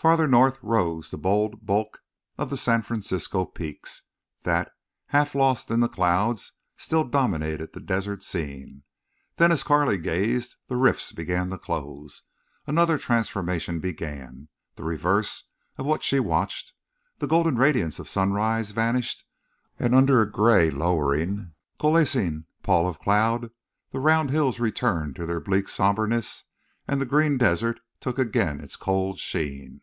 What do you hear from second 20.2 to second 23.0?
a gray, lowering, coalescing pall of